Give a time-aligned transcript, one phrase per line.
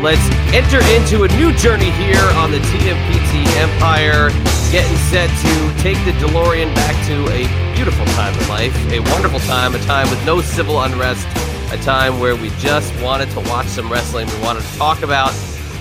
[0.00, 0.22] Let's
[0.54, 4.30] enter into a new journey here on the TMPT Empire.
[4.70, 9.40] Getting set to take the DeLorean back to a beautiful time in life, a wonderful
[9.40, 11.26] time, a time with no civil unrest,
[11.72, 14.28] a time where we just wanted to watch some wrestling.
[14.28, 15.32] We wanted to talk about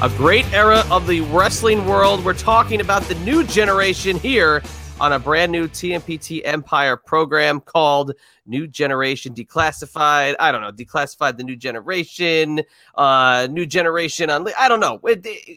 [0.02, 2.23] a great era of the wrestling world.
[2.23, 4.63] We're talking about the new generation here
[5.00, 8.14] on a brand new TMPT Empire program called
[8.48, 10.36] New Generation Declassified.
[10.40, 12.64] I don't know, Declassified the New Generation,
[12.96, 14.48] uh, New Generation on.
[14.58, 15.00] I don't know.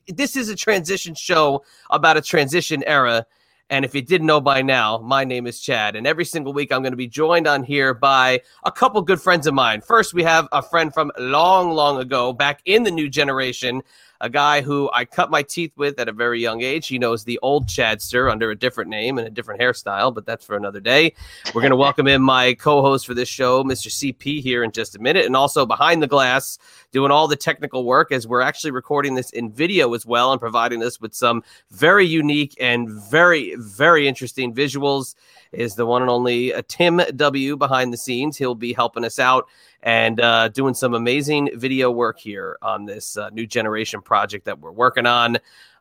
[0.08, 3.24] This is a transition show about a transition era.
[3.70, 5.94] And if you didn't know by now, my name is Chad.
[5.94, 9.22] And every single week, I'm going to be joined on here by a couple good
[9.22, 9.80] friends of mine.
[9.80, 13.82] First, we have a friend from long, long ago, back in the new generation,
[14.20, 16.86] a guy who I cut my teeth with at a very young age.
[16.86, 20.44] He knows the old Chadster under a different name and a different hairstyle, but that's
[20.44, 21.14] for another day.
[21.54, 23.88] We're going to welcome in my co host for this show, Mr.
[23.88, 25.26] CP, here in just a minute.
[25.26, 26.58] And also behind the glass,
[26.92, 30.40] doing all the technical work as we're actually recording this in video as well and
[30.40, 35.14] providing us with some very unique and very, very interesting visuals.
[35.52, 38.36] Is the one and only uh, Tim W behind the scenes.
[38.36, 39.48] He'll be helping us out
[39.82, 44.60] and uh, doing some amazing video work here on this uh, new generation project that
[44.60, 45.38] we're working on.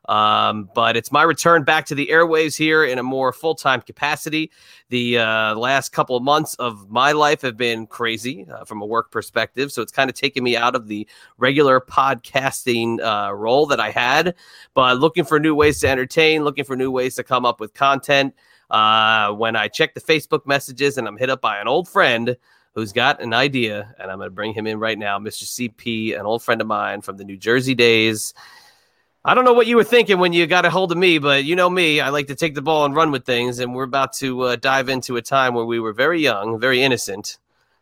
[0.08, 3.82] Um, but it's my return back to the airwaves here in a more full time
[3.82, 4.50] capacity.
[4.88, 8.86] The uh, last couple of months of my life have been crazy uh, from a
[8.86, 9.70] work perspective.
[9.70, 11.06] So it's kind of taken me out of the
[11.36, 14.34] regular podcasting uh, role that I had,
[14.74, 17.74] but looking for new ways to entertain, looking for new ways to come up with
[17.74, 18.34] content.
[18.70, 22.36] Uh, when I check the Facebook messages and I'm hit up by an old friend
[22.74, 25.44] who's got an idea, and I'm going to bring him in right now, Mr.
[25.44, 28.32] CP, an old friend of mine from the New Jersey days.
[29.24, 31.44] I don't know what you were thinking when you got a hold of me, but
[31.44, 33.84] you know me, I like to take the ball and run with things, and we're
[33.84, 37.38] about to uh, dive into a time where we were very young, very innocent,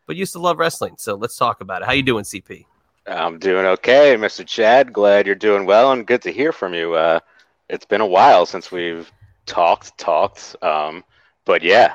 [0.06, 0.97] but used to love wrestling.
[0.99, 1.84] So let's talk about it.
[1.84, 2.65] How you doing, CP?
[3.06, 4.44] I'm doing okay, Mr.
[4.44, 4.93] Chad.
[4.93, 6.94] Glad you're doing well, and good to hear from you.
[6.94, 7.20] Uh,
[7.69, 9.10] it's been a while since we've
[9.47, 10.56] talked, talked.
[10.62, 11.05] Um,
[11.44, 11.94] but yeah,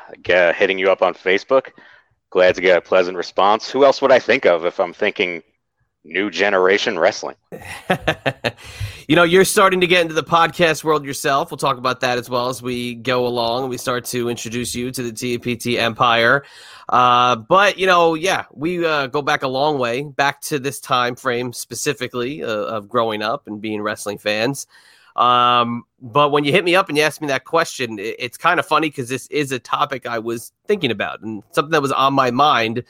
[0.53, 1.71] hitting you up on Facebook.
[2.33, 3.69] Glad to get a pleasant response.
[3.69, 5.43] Who else would I think of if I'm thinking
[6.03, 7.35] new generation wrestling?
[9.07, 11.51] you know, you're starting to get into the podcast world yourself.
[11.51, 13.65] We'll talk about that as well as we go along.
[13.65, 16.43] and We start to introduce you to the TMPT Empire.
[16.89, 20.79] Uh, but you know, yeah, we uh, go back a long way, back to this
[20.79, 24.65] time frame specifically uh, of growing up and being wrestling fans.
[25.15, 28.37] Um, but when you hit me up and you asked me that question, it, it's
[28.37, 31.81] kind of funny because this is a topic I was thinking about and something that
[31.81, 32.83] was on my mind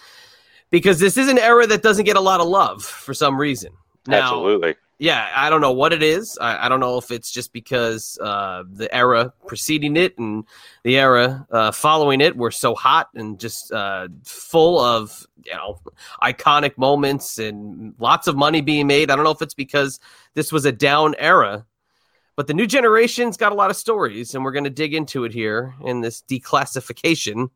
[0.70, 3.74] because this is an era that doesn't get a lot of love for some reason.
[4.08, 4.76] Now, Absolutely.
[5.00, 6.38] yeah, I don't know what it is.
[6.42, 10.46] I, I don't know if it's just because uh, the era preceding it and
[10.84, 15.80] the era uh, following it were so hot and just uh, full of you know
[16.22, 19.12] iconic moments and lots of money being made.
[19.12, 20.00] I don't know if it's because
[20.34, 21.66] this was a down era,
[22.36, 25.24] but the new generation's got a lot of stories, and we're going to dig into
[25.24, 27.50] it here in this declassification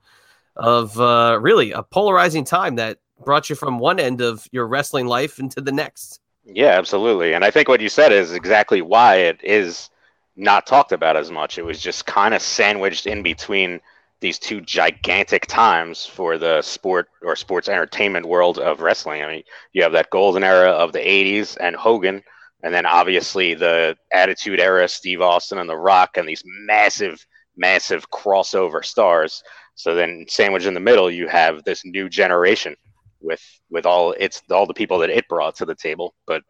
[0.56, 5.08] of uh, really a polarizing time that brought you from one end of your wrestling
[5.08, 6.20] life into the next.
[6.46, 7.34] Yeah, absolutely.
[7.34, 9.90] And I think what you said is exactly why it is
[10.36, 11.58] not talked about as much.
[11.58, 13.82] It was just kind of sandwiched in between
[14.20, 19.22] these two gigantic times for the sport or sports entertainment world of wrestling.
[19.22, 19.44] I mean,
[19.74, 22.24] you have that golden era of the 80s and Hogan,
[22.64, 27.24] and then obviously the Attitude Era, Steve Austin and The Rock, and these massive,
[27.56, 29.44] massive crossover stars.
[29.76, 32.76] So then, sandwiched in the middle, you have this new generation
[33.22, 36.42] with with all it's all the people that it brought to the table, but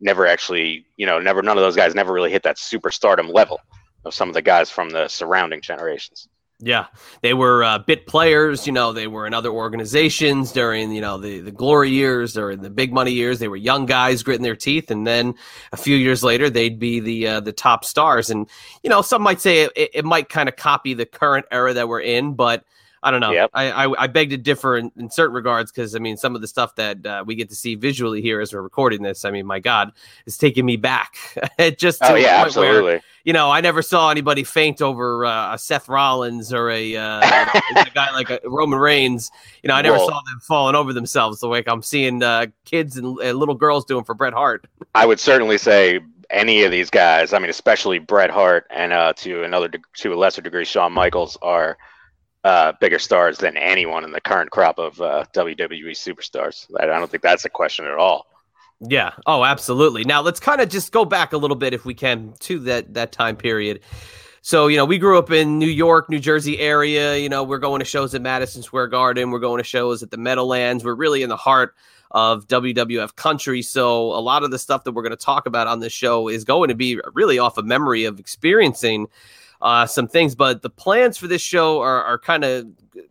[0.00, 3.60] never actually, you know, never none of those guys never really hit that superstardom level
[4.04, 6.28] of some of the guys from the surrounding generations.
[6.58, 6.86] Yeah,
[7.20, 8.66] they were uh, bit players.
[8.66, 12.56] You know, they were in other organizations during you know the the glory years or
[12.56, 13.40] the big money years.
[13.40, 15.34] They were young guys gritting their teeth, and then
[15.72, 18.30] a few years later, they'd be the uh, the top stars.
[18.30, 18.48] And
[18.82, 21.88] you know, some might say it, it might kind of copy the current era that
[21.88, 22.64] we're in, but
[23.06, 23.30] I don't know.
[23.30, 23.50] Yep.
[23.54, 26.40] I, I, I beg to differ in, in certain regards because I mean some of
[26.40, 29.24] the stuff that uh, we get to see visually here as we're recording this.
[29.24, 29.92] I mean, my God,
[30.26, 31.14] it's taking me back.
[31.58, 33.00] it just to Oh yeah, point where, absolutely.
[33.24, 37.20] you know, I never saw anybody faint over uh, a Seth Rollins or a, uh,
[37.76, 39.30] a guy like a Roman Reigns.
[39.62, 42.46] You know, I never Well- saw them falling over themselves the way I'm seeing uh,
[42.64, 44.66] kids and uh, little girls doing for Bret Hart.
[44.96, 46.00] I would certainly say
[46.30, 47.32] any of these guys.
[47.32, 51.38] I mean, especially Bret Hart and uh, to another to a lesser degree, Shawn Michaels
[51.40, 51.78] are
[52.46, 56.66] uh, bigger stars than anyone in the current crop of uh, WWE superstars.
[56.78, 58.26] I don't think that's a question at all.
[58.80, 59.14] Yeah.
[59.26, 60.04] Oh, absolutely.
[60.04, 62.94] Now let's kind of just go back a little bit, if we can, to that
[62.94, 63.80] that time period.
[64.42, 67.16] So you know, we grew up in New York, New Jersey area.
[67.16, 69.32] You know, we're going to shows at Madison Square Garden.
[69.32, 70.84] We're going to shows at the Meadowlands.
[70.84, 71.74] We're really in the heart
[72.12, 73.60] of WWF country.
[73.62, 76.28] So a lot of the stuff that we're going to talk about on this show
[76.28, 79.08] is going to be really off of memory of experiencing
[79.62, 80.34] uh, some things.
[80.34, 82.66] But the plans for this show are, are kind of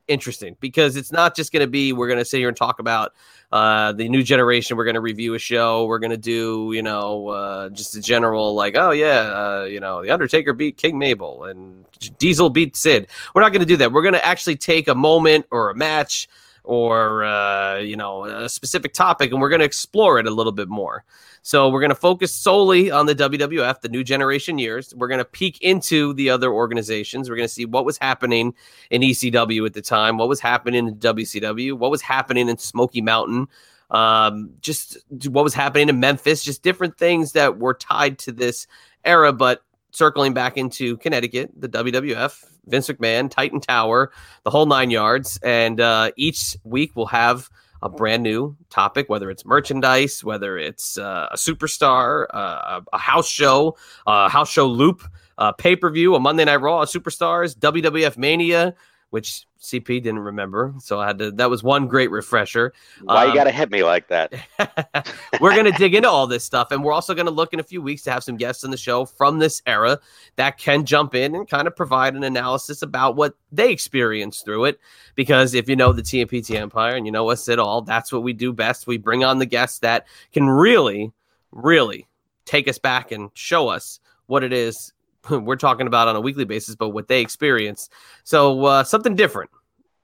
[0.08, 2.80] interesting because it's not just going to be we're going to sit here and talk
[2.80, 3.14] about
[3.52, 4.78] uh, the new generation.
[4.78, 5.86] We're going to review a show.
[5.86, 9.80] We're going to do, you know, uh, just a general like, oh yeah, uh, you
[9.80, 11.86] know, the Undertaker beat King Mabel and
[12.18, 13.08] Diesel beat Sid.
[13.34, 13.92] We're not going to do that.
[13.92, 16.28] We're going to actually take a moment or a match
[16.66, 20.52] or uh, you know a specific topic, and we're going to explore it a little
[20.52, 21.04] bit more.
[21.42, 24.96] So we're going to focus solely on the WWF, the new generation years.
[24.96, 27.30] We're going to peek into the other organizations.
[27.30, 28.56] We're going to see what was happening
[28.90, 33.02] in ECW at the time, what was happening in WCW, what was happening in Smoky
[33.02, 33.48] Mountain,
[33.92, 34.98] um, just
[35.28, 38.66] what was happening in Memphis, just different things that were tied to this
[39.04, 39.62] era, but
[39.96, 44.12] circling back into Connecticut, the WWF, Vince McMahon, Titan Tower,
[44.44, 45.40] the whole nine yards.
[45.44, 47.50] And uh, each week we'll have
[47.82, 53.30] a brand new topic, whether it's merchandise, whether it's uh, a superstar, uh, a house
[53.30, 53.78] show,
[54.08, 55.04] a house show loop,
[55.38, 58.74] a pay per view, a Monday Night Raw, a superstars, WWF Mania,
[59.16, 60.74] which CP didn't remember.
[60.80, 62.74] So I had to, that was one great refresher.
[63.02, 64.34] Why Um, you gotta hit me like that?
[65.40, 66.72] we're going to dig into all this stuff.
[66.72, 68.72] And we're also going to look in a few weeks to have some guests on
[68.72, 70.02] the show from this era
[70.36, 74.66] that can jump in and kind of provide an analysis about what they experienced through
[74.66, 74.82] it.
[75.16, 78.22] Because if you know the TMPT Empire and you know us at all, that's what
[78.22, 78.86] we do best.
[78.86, 81.14] We bring on the guests that can really,
[81.54, 82.06] really
[82.44, 84.92] take us back and show us what it is
[85.42, 87.90] we're talking about on a weekly basis, but what they experience.
[88.24, 89.50] So uh, something different.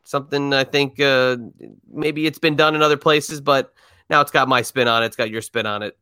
[0.04, 1.38] Something I think uh,
[1.92, 3.74] maybe it's been done in other places, but
[4.10, 5.08] now it's got my spin on it.
[5.08, 5.98] It's got your spin on it.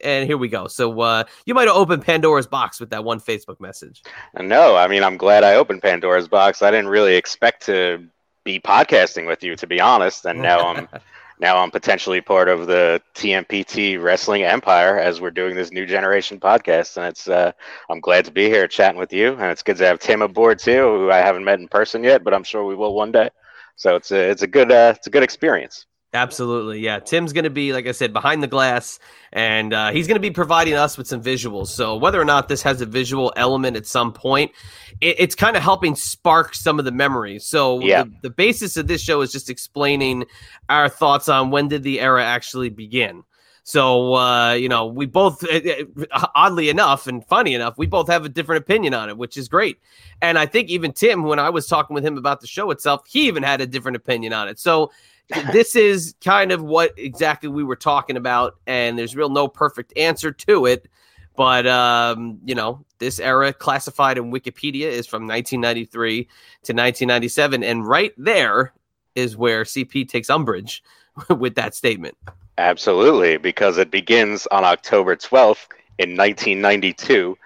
[0.00, 0.66] And here we go.
[0.66, 4.02] So uh, you might have opened Pandora's box with that one Facebook message.
[4.38, 6.62] No, I mean I'm glad I opened Pandora's box.
[6.62, 8.04] I didn't really expect to
[8.42, 10.88] be podcasting with you, to be honest, and now I'm
[11.40, 16.40] now I'm potentially part of the TMPT Wrestling Empire as we're doing this new generation
[16.40, 17.52] podcast, and it's uh,
[17.90, 20.58] I'm glad to be here chatting with you, and it's good to have Tim aboard
[20.58, 23.30] too, who I haven't met in person yet, but I'm sure we will one day.
[23.76, 25.86] So it's a it's a good uh, it's a good experience.
[26.14, 26.78] Absolutely.
[26.78, 27.00] Yeah.
[27.00, 29.00] Tim's going to be, like I said, behind the glass,
[29.32, 31.66] and uh, he's going to be providing us with some visuals.
[31.68, 34.52] So, whether or not this has a visual element at some point,
[35.00, 37.44] it, it's kind of helping spark some of the memories.
[37.44, 38.04] So, Yeah.
[38.04, 40.24] the, the basis of this show is just explaining
[40.68, 43.24] our thoughts on when did the era actually begin.
[43.64, 48.24] So, uh, you know, we both, uh, oddly enough and funny enough, we both have
[48.26, 49.78] a different opinion on it, which is great.
[50.20, 53.06] And I think even Tim, when I was talking with him about the show itself,
[53.08, 54.58] he even had a different opinion on it.
[54.60, 54.92] So,
[55.52, 59.96] this is kind of what exactly we were talking about, and there's real no perfect
[59.96, 60.88] answer to it.
[61.36, 66.28] But um, you know, this era classified in Wikipedia is from 1993 to
[66.72, 68.72] 1997, and right there
[69.14, 70.82] is where CP takes umbrage
[71.30, 72.16] with that statement.
[72.58, 75.66] Absolutely, because it begins on October 12th
[75.98, 77.36] in 1992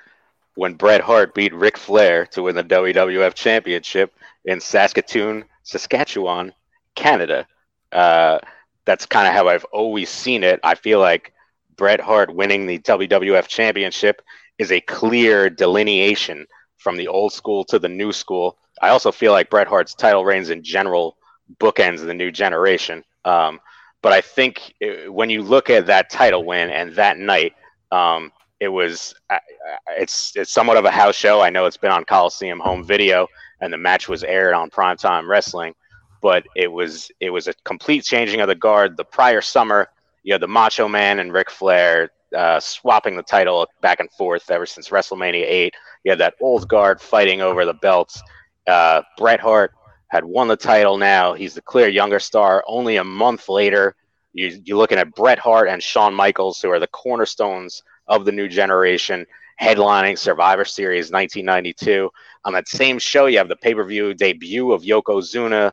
[0.55, 4.13] when Bret Hart beat Ric Flair to win the WWF Championship
[4.45, 6.53] in Saskatoon, Saskatchewan,
[6.97, 7.47] Canada.
[7.93, 8.39] Uh,
[8.85, 10.61] that's kind of how I've always seen it.
[10.63, 11.33] I feel like
[11.77, 14.23] Bret Hart winning the WWF Championship
[14.59, 18.57] is a clear delineation from the old school to the new school.
[18.81, 21.17] I also feel like Bret Hart's title reigns in general
[21.61, 23.05] bookends the new generation.
[23.25, 23.61] Um,
[24.03, 27.55] but I think uh, when you look at that title win and that night,
[27.91, 31.41] um, it was I- I- it's it's somewhat of a house show.
[31.41, 33.27] I know it's been on Coliseum home video,
[33.61, 35.75] and the match was aired on Primetime Wrestling,
[36.21, 38.97] but it was it was a complete changing of the guard.
[38.97, 39.89] The prior summer,
[40.23, 44.51] you had the Macho Man and Ric Flair uh, swapping the title back and forth
[44.51, 45.75] ever since WrestleMania eight.
[46.05, 48.21] You had that old guard fighting over the belts.
[48.67, 49.73] Uh, Bret Hart
[50.09, 51.35] had won the title now.
[51.35, 52.65] He's the clear younger star.
[52.67, 53.95] Only a month later,
[54.33, 58.33] you, you're looking at Bret Hart and Shawn Michaels, who are the cornerstones of the
[58.33, 59.27] new generation,
[59.61, 62.11] headlining Survivor Series 1992.
[62.45, 65.73] On that same show, you have the pay per view debut of Yokozuna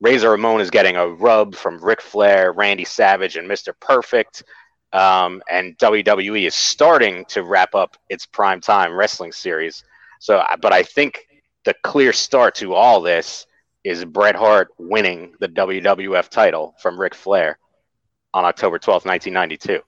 [0.00, 3.72] Razor Ramon is getting a rub from Ric Flair, Randy Savage, and Mr.
[3.80, 4.44] Perfect.
[4.92, 9.84] Um, and WWE is starting to wrap up its prime time wrestling series.
[10.20, 11.26] So, but I think
[11.64, 13.46] the clear start to all this
[13.84, 17.58] is Bret Hart winning the WWF title from Ric Flair
[18.34, 19.80] on October 12th, 1992.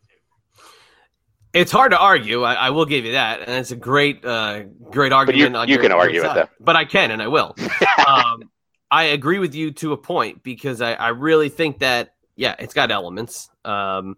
[1.53, 2.43] It's hard to argue.
[2.43, 5.55] I, I, will give you that, and it's a great, uh, great argument.
[5.55, 6.49] But you, you can argue it, though.
[6.61, 7.57] But I can, and I will.
[8.07, 8.50] um,
[8.90, 12.73] I agree with you to a point because I, I really think that yeah, it's
[12.73, 13.50] got elements.
[13.64, 14.16] Um,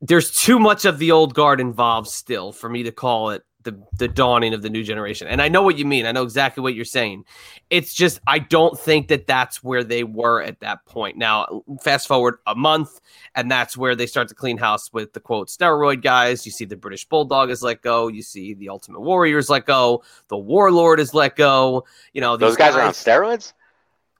[0.00, 3.82] there's too much of the old guard involved still for me to call it the
[3.98, 5.26] the dawning of the new generation.
[5.26, 6.06] And I know what you mean.
[6.06, 7.24] I know exactly what you're saying.
[7.70, 11.16] It's just I don't think that that's where they were at that point.
[11.16, 13.00] Now, fast forward a month,
[13.34, 16.46] and that's where they start to clean house with the quote steroid guys.
[16.46, 18.08] You see the British Bulldog is let go.
[18.08, 20.04] You see the Ultimate Warriors let go.
[20.28, 21.84] The Warlord is let go.
[22.12, 23.52] You know those guys, guys are on steroids.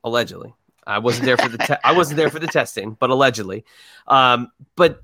[0.03, 0.55] Allegedly,
[0.87, 3.65] I wasn't there for the te- I wasn't there for the testing, but allegedly.
[4.07, 5.03] Um, but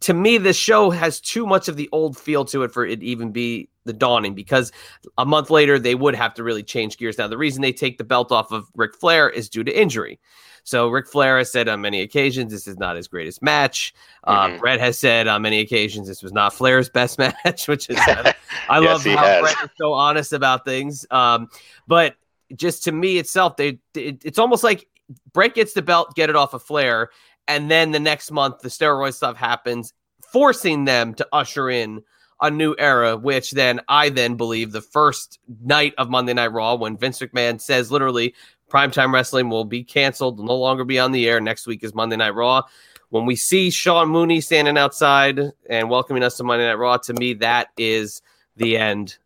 [0.00, 3.02] to me, this show has too much of the old feel to it for it
[3.02, 4.72] even be the dawning because
[5.16, 7.18] a month later they would have to really change gears.
[7.18, 10.20] Now, the reason they take the belt off of Ric Flair is due to injury.
[10.66, 13.94] So Ric Flair has said on many occasions this is not his greatest match.
[14.24, 14.54] Uh, mm-hmm.
[14.56, 17.96] Uh, Bret has said on many occasions this was not Flair's best match, which is
[17.98, 18.32] uh,
[18.68, 19.42] I yes, love how has.
[19.42, 21.06] Bret is so honest about things.
[21.12, 21.48] Um,
[21.86, 22.16] but
[22.56, 24.88] just to me itself, they it, it's almost like
[25.32, 27.10] Bret gets the belt, get it off of Flair,
[27.46, 29.92] and then the next month the steroid stuff happens,
[30.32, 32.02] forcing them to usher in
[32.40, 36.74] a new era, which then I then believe the first night of Monday Night Raw
[36.74, 38.34] when Vince McMahon says literally
[38.70, 41.40] primetime wrestling will be canceled, will no longer be on the air.
[41.40, 42.62] Next week is Monday Night Raw.
[43.10, 45.40] When we see Sean Mooney standing outside
[45.70, 48.20] and welcoming us to Monday Night Raw, to me, that is
[48.56, 49.16] the end,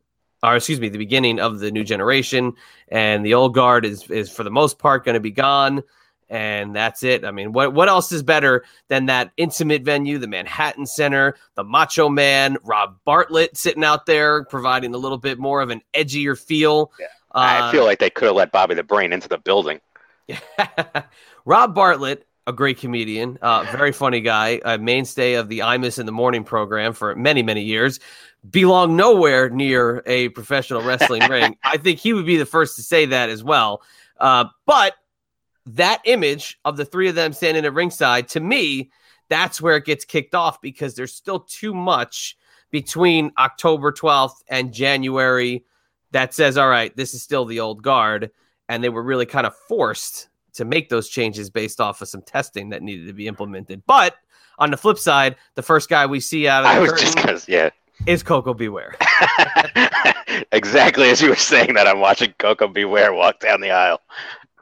[0.43, 2.53] or excuse me, the beginning of the new generation.
[2.89, 5.83] And the old guard is, is for the most part, going to be gone
[6.31, 7.25] and that's it.
[7.25, 11.65] I mean, what what else is better than that intimate venue, the Manhattan Center, the
[11.65, 16.39] Macho Man, Rob Bartlett sitting out there providing a little bit more of an edgier
[16.39, 16.93] feel.
[16.99, 17.07] Yeah.
[17.33, 19.81] Uh, I feel like they could have let Bobby the Brain into the building.
[21.45, 26.07] Rob Bartlett, a great comedian, uh, very funny guy, a mainstay of the Imus in
[26.07, 27.99] the Morning program for many many years.
[28.49, 31.59] Belong nowhere near a professional wrestling ring.
[31.65, 33.83] I think he would be the first to say that as well.
[34.19, 34.95] Uh, but
[35.67, 38.91] that image of the three of them standing at ringside, to me,
[39.29, 42.37] that's where it gets kicked off because there's still too much
[42.71, 45.65] between October 12th and January
[46.13, 48.31] that says, all right, this is still the old guard.
[48.69, 52.23] And they were really kind of forced to make those changes based off of some
[52.23, 53.83] testing that needed to be implemented.
[53.87, 54.17] But
[54.59, 57.71] on the flip side, the first guy we see out of the I gonna, yeah.
[58.07, 58.69] is Koko B.
[58.69, 58.97] Ware.
[60.53, 62.85] Exactly as you were saying that, I'm watching Koko B.
[62.85, 64.01] Ware walk down the aisle.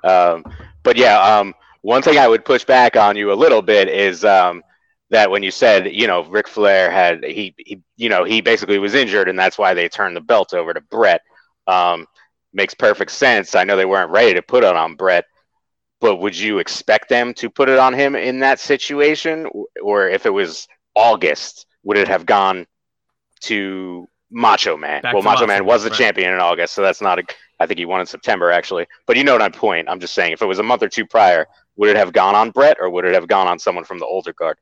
[0.04, 0.44] Um,
[0.88, 4.24] but yeah, um, one thing I would push back on you a little bit is
[4.24, 4.62] um,
[5.10, 8.78] that when you said, you know, Ric Flair had he, he, you know, he basically
[8.78, 11.20] was injured, and that's why they turned the belt over to Bret.
[11.66, 12.06] Um,
[12.54, 13.54] makes perfect sense.
[13.54, 15.26] I know they weren't ready to put it on Bret,
[16.00, 19.46] but would you expect them to put it on him in that situation,
[19.82, 22.66] or if it was August, would it have gone
[23.40, 25.02] to Macho Man?
[25.02, 25.98] Back well, Macho, Macho Man was the right.
[25.98, 27.24] champion in August, so that's not a
[27.60, 28.86] I think he won in September, actually.
[29.06, 29.88] But you know what I'm point.
[29.88, 32.34] I'm just saying, if it was a month or two prior, would it have gone
[32.34, 34.58] on Bret or would it have gone on someone from the older guard?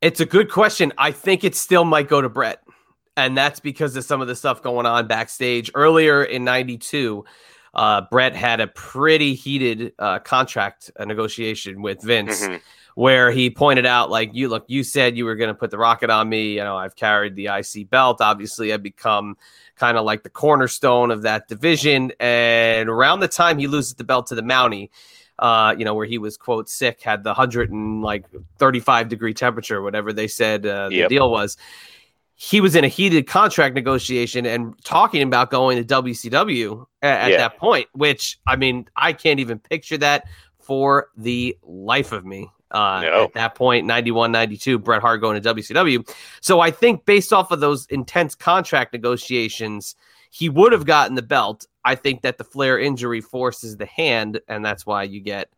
[0.00, 0.92] It's a good question.
[0.96, 2.62] I think it still might go to Bret.
[3.16, 5.70] And that's because of some of the stuff going on backstage.
[5.74, 7.24] Earlier in 92,
[7.74, 12.42] uh, Bret had a pretty heated uh, contract negotiation with Vince.
[12.42, 12.56] Mm-hmm
[12.94, 15.78] where he pointed out, like, you look, you said you were going to put the
[15.78, 16.54] rocket on me.
[16.54, 18.20] You know, I've carried the IC belt.
[18.20, 19.36] Obviously, I've become
[19.76, 22.12] kind of like the cornerstone of that division.
[22.20, 24.90] And around the time he loses the belt to the Mountie,
[25.38, 28.26] uh, you know, where he was quote sick, had the hundred and like
[28.58, 31.08] thirty five degree temperature, whatever they said uh, the yep.
[31.08, 31.56] deal was.
[32.36, 37.30] He was in a heated contract negotiation and talking about going to WCW at, at
[37.30, 37.36] yeah.
[37.36, 40.24] that point, which I mean, I can't even picture that
[40.58, 42.50] for the life of me.
[42.70, 43.24] Uh, no.
[43.24, 46.08] At that point, 91, 92, Bret Hart going to WCW.
[46.40, 49.94] So I think based off of those intense contract negotiations,
[50.30, 51.66] he would have gotten the belt.
[51.84, 55.50] I think that the Flair injury forces the hand, and that's why you get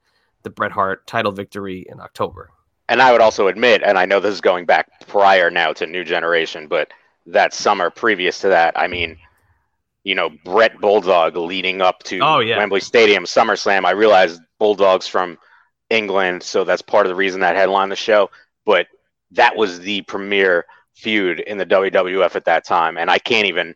[0.42, 2.50] the Bret Hart title victory in October.
[2.88, 5.86] And I would also admit, and I know this is going back prior now to
[5.86, 6.92] New Generation, but
[7.26, 9.16] that summer previous to that, I mean,
[10.04, 12.58] you know, Bret Bulldog leading up to oh, yeah.
[12.58, 13.84] Wembley Stadium SummerSlam.
[13.84, 15.36] I realized Bulldogs from
[15.90, 18.30] England, so that's part of the reason that headlined the show.
[18.64, 18.88] But
[19.32, 23.74] that was the premier feud in the WWF at that time, and I can't even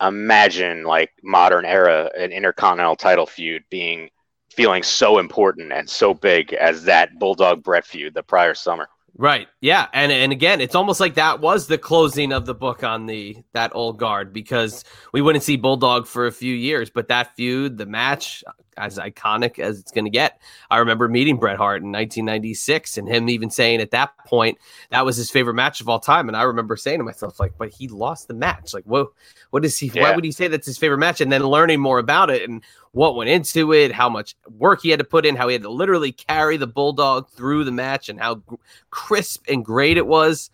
[0.00, 4.10] imagine like modern era an intercontinental title feud being
[4.50, 8.88] feeling so important and so big as that Bulldog Bret feud the prior summer.
[9.16, 9.48] Right.
[9.60, 9.88] Yeah.
[9.92, 13.36] And and again, it's almost like that was the closing of the book on the
[13.52, 17.78] that old guard because we wouldn't see Bulldog for a few years, but that feud,
[17.78, 18.44] the match,
[18.78, 20.40] as iconic as it's going to get.
[20.70, 24.58] I remember meeting Bret Hart in 1996 and him even saying at that point
[24.90, 26.28] that was his favorite match of all time.
[26.28, 28.72] And I remember saying to myself, like, but he lost the match.
[28.72, 29.12] Like, whoa,
[29.50, 29.88] what is he?
[29.88, 30.02] Yeah.
[30.02, 31.20] Why would he say that's his favorite match?
[31.20, 34.90] And then learning more about it and what went into it, how much work he
[34.90, 38.08] had to put in, how he had to literally carry the Bulldog through the match,
[38.08, 38.42] and how
[38.90, 40.50] crisp and great it was.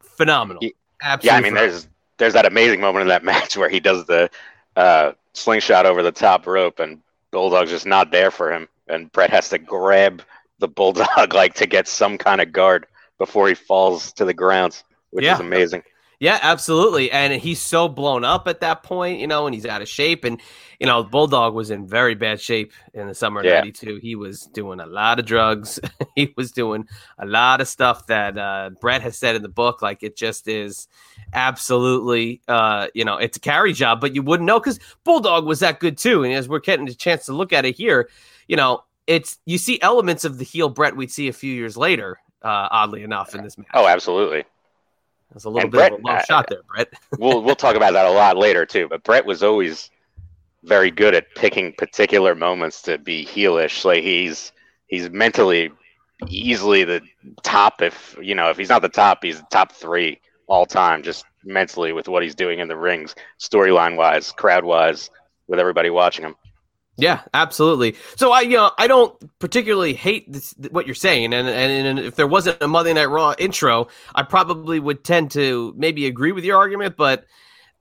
[0.00, 0.62] Phenomenal.
[1.02, 1.26] Absolutely.
[1.26, 1.72] Yeah, I mean, phenomenal.
[1.72, 4.30] there's there's that amazing moment in that match where he does the
[4.76, 9.30] uh, slingshot over the top rope, and Bulldog's just not there for him, and Bret
[9.30, 10.22] has to grab
[10.58, 12.86] the Bulldog like to get some kind of guard
[13.18, 15.34] before he falls to the ground, which yeah.
[15.34, 15.82] is amazing.
[16.18, 17.10] Yeah, absolutely.
[17.10, 20.24] And he's so blown up at that point, you know, and he's out of shape.
[20.24, 20.40] And,
[20.80, 23.56] you know, Bulldog was in very bad shape in the summer of yeah.
[23.56, 23.98] 92.
[24.00, 25.78] He was doing a lot of drugs.
[26.16, 29.82] he was doing a lot of stuff that uh, Bret has said in the book.
[29.82, 30.88] Like it just is
[31.32, 35.60] absolutely, uh, you know, it's a carry job, but you wouldn't know because Bulldog was
[35.60, 36.24] that good too.
[36.24, 38.08] And as we're getting a chance to look at it here,
[38.48, 41.76] you know, it's you see elements of the heel Bret we'd see a few years
[41.76, 43.68] later, uh, oddly enough, in this match.
[43.74, 44.44] Oh, absolutely.
[45.32, 46.92] That's a little and bit Bret, of a low uh, shot there, Bret.
[47.18, 48.88] we'll we'll talk about that a lot later too.
[48.88, 49.90] But Bret was always
[50.64, 53.84] very good at picking particular moments to be heelish.
[53.84, 54.52] Like he's
[54.86, 55.70] he's mentally
[56.28, 57.02] easily the
[57.42, 57.82] top.
[57.82, 61.02] If you know, if he's not the top, he's the top three all time.
[61.02, 65.10] Just mentally with what he's doing in the rings, storyline wise, crowd wise,
[65.46, 66.34] with everybody watching him.
[66.98, 67.94] Yeah, absolutely.
[68.16, 71.98] So I, you know, I don't particularly hate this, what you're saying, and, and, and
[71.98, 76.32] if there wasn't a Monday Night Raw intro, I probably would tend to maybe agree
[76.32, 77.26] with your argument, but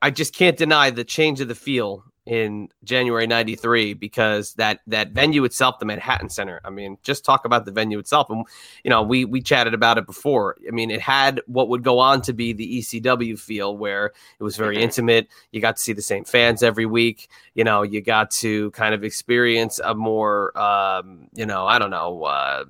[0.01, 5.11] I just can't deny the change of the feel in January 93 because that that
[5.11, 8.29] venue itself the Manhattan Center I mean just talk about the venue itself.
[8.29, 8.45] And
[8.83, 10.55] you know we we chatted about it before.
[10.67, 14.43] I mean it had what would go on to be the ECW feel where it
[14.43, 14.83] was very mm-hmm.
[14.83, 15.27] intimate.
[15.51, 17.29] You got to see the same fans every week.
[17.53, 21.91] You know you got to kind of experience a more um, you know I don't
[21.91, 22.65] know uh,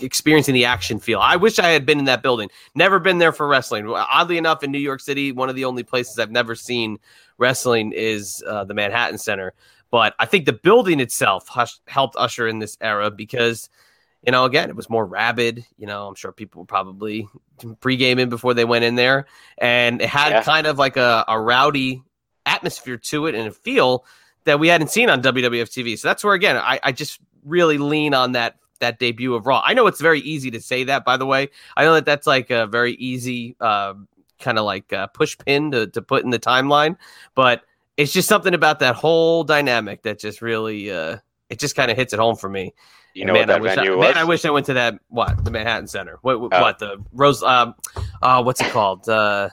[0.00, 1.20] experiencing the action feel.
[1.20, 2.50] I wish I had been in that building.
[2.74, 3.88] Never been there for wrestling.
[3.88, 6.98] Oddly enough, in New York City, one of the only places I've never seen
[7.38, 9.54] wrestling is uh, the Manhattan Center.
[9.90, 13.68] But I think the building itself hush- helped usher in this era because,
[14.24, 15.64] you know, again, it was more rabid.
[15.78, 17.28] You know, I'm sure people were probably
[17.80, 19.26] pre-gaming before they went in there,
[19.58, 20.42] and it had yeah.
[20.42, 22.02] kind of like a, a rowdy
[22.44, 24.04] atmosphere to it and a feel
[24.44, 25.98] that we hadn't seen on WWF TV.
[25.98, 29.62] So that's where again I, I just really lean on that that debut of Raw.
[29.64, 31.48] I know it's very easy to say that, by the way.
[31.76, 33.94] I know that that's like a very easy uh,
[34.40, 36.96] kind of like uh, push pin to, to put in the timeline,
[37.34, 37.62] but
[37.96, 41.96] it's just something about that whole dynamic that just really uh, it just kind of
[41.96, 42.74] hits it home for me.
[43.14, 44.08] You know man, what that I venue I, was?
[44.08, 44.94] Man, I wish I went to that.
[45.08, 46.18] What the Manhattan Center?
[46.20, 46.38] What?
[46.38, 46.60] What, oh.
[46.60, 47.42] what the Rose?
[47.42, 47.74] Um,
[48.20, 49.08] uh, what's it called?
[49.08, 49.48] Uh,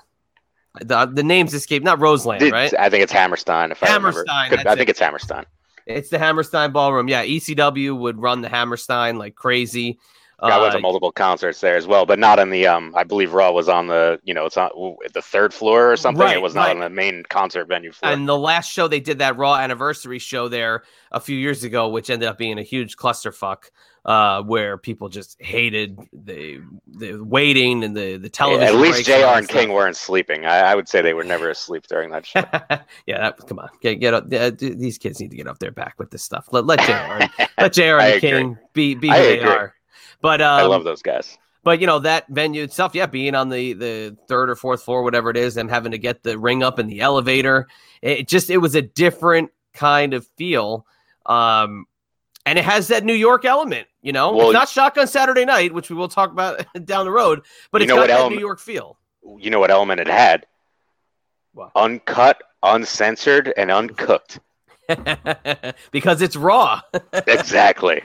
[0.81, 1.81] the the names escape.
[1.81, 2.73] Not Roseland, right?
[2.77, 3.71] I think it's Hammerstein.
[3.71, 4.25] If Hammerstein.
[4.27, 4.91] I, Could, I think it.
[4.91, 5.45] it's Hammerstein.
[5.85, 7.07] It's the Hammerstein Ballroom.
[7.07, 9.99] Yeah, ECW would run the Hammerstein like crazy.
[10.39, 12.67] I went to uh, multiple concerts there as well, but not in the.
[12.67, 14.19] Um, I believe Raw was on the.
[14.23, 14.69] You know, it's on
[15.13, 16.21] the third floor or something.
[16.21, 16.75] Right, it was not right.
[16.75, 18.11] on the main concert venue floor.
[18.11, 21.87] And the last show they did that Raw anniversary show there a few years ago,
[21.87, 23.69] which ended up being a huge clusterfuck,
[24.05, 28.73] uh, where people just hated the the waiting and the the television.
[28.73, 29.11] Yeah, at least Jr.
[29.13, 30.45] and, and King weren't sleeping.
[30.45, 32.43] I, I, would say they were never asleep during that show.
[33.07, 34.25] yeah, that, come on, get get up.
[34.33, 36.49] Uh, these kids need to get off their back with this stuff.
[36.51, 36.91] Let let Jr.
[37.39, 37.81] and, let Jr.
[37.81, 39.73] and King be be who they are.
[40.21, 41.37] But um, I love those guys.
[41.63, 45.03] But you know that venue itself, yeah, being on the the third or fourth floor,
[45.03, 47.67] whatever it is, and having to get the ring up in the elevator,
[48.01, 50.85] it just it was a different kind of feel.
[51.25, 51.85] Um,
[52.45, 53.87] and it has that New York element.
[54.01, 57.11] You know, well, it's not Shotgun Saturday Night, which we will talk about down the
[57.11, 58.97] road, but it's got that element, New York feel.
[59.37, 60.45] You know what element it had?
[61.53, 61.71] What?
[61.75, 64.39] Uncut, uncensored, and uncooked.
[65.91, 66.81] because it's raw.
[67.27, 68.01] exactly.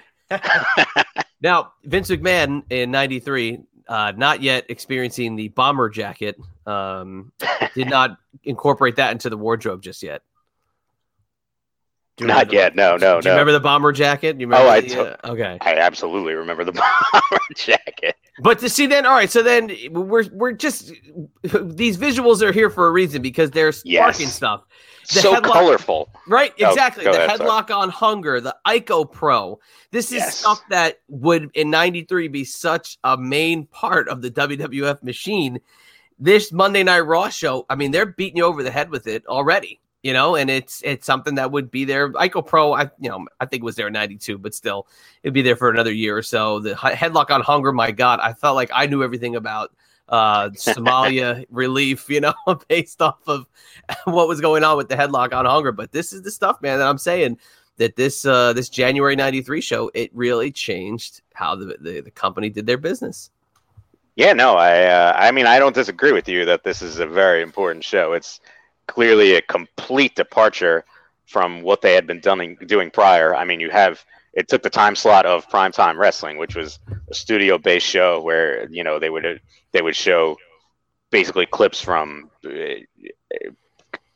[1.40, 7.32] now, Vince McMahon in '93, uh, not yet experiencing the bomber jacket, um,
[7.74, 10.22] did not incorporate that into the wardrobe just yet.
[12.20, 12.74] Not yet.
[12.74, 13.38] No, no, do you no.
[13.38, 14.40] remember the bomber jacket?
[14.40, 15.58] You remember oh, I the, uh, okay.
[15.60, 16.72] I absolutely remember the
[17.12, 18.16] bomber jacket.
[18.40, 19.30] But to see then, all right.
[19.30, 20.92] So then we're we're just
[21.42, 24.34] these visuals are here for a reason because they're sparking yes.
[24.34, 24.64] stuff.
[25.12, 26.52] The so headlock, colorful, right?
[26.60, 27.06] Oh, exactly.
[27.06, 27.82] Oh, the ahead, headlock sorry.
[27.82, 29.56] on hunger, the ICOPRO.
[29.90, 30.36] This is yes.
[30.36, 35.60] stuff that would in '93 be such a main part of the WWF machine.
[36.20, 39.24] This Monday Night Raw show, I mean, they're beating you over the head with it
[39.26, 42.12] already you know, and it's it's something that would be there.
[42.12, 44.86] ICOPRO, I you know, I think was there in '92, but still,
[45.22, 46.60] it'd be there for another year or so.
[46.60, 49.72] The headlock on hunger, my God, I felt like I knew everything about
[50.08, 52.34] uh, Somalia relief, you know,
[52.68, 53.46] based off of
[54.04, 55.72] what was going on with the headlock on hunger.
[55.72, 57.38] But this is the stuff, man, that I'm saying
[57.78, 62.50] that this uh, this January '93 show it really changed how the, the, the company
[62.50, 63.30] did their business.
[64.14, 67.06] Yeah, no, I uh, I mean I don't disagree with you that this is a
[67.06, 68.12] very important show.
[68.12, 68.40] It's
[68.88, 70.84] clearly a complete departure
[71.26, 73.36] from what they had been doing doing prior.
[73.36, 77.14] I mean, you have it took the time slot of primetime wrestling, which was a
[77.14, 79.40] studio based show where you know they would
[79.72, 80.36] they would show
[81.10, 82.50] basically clips from uh,